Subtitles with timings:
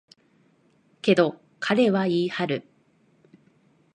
[1.03, 2.67] けど、彼は言い張る。